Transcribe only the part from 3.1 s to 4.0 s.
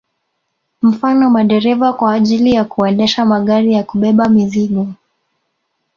magari ya